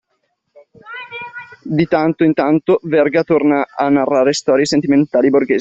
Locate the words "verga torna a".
2.81-3.87